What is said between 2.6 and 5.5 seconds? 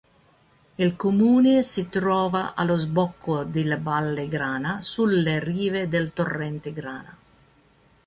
sbocco della Valle Grana sulle